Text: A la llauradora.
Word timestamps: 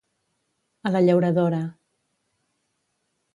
A 0.89 0.91
la 0.95 1.01
llauradora. 1.03 1.59